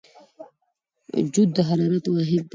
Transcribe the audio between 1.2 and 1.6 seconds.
جوت د